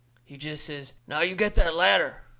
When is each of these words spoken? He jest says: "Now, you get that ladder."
He 0.23 0.35
jest 0.35 0.63
says: 0.65 0.93
"Now, 1.05 1.21
you 1.21 1.35
get 1.35 1.53
that 1.53 1.75
ladder." 1.75 2.23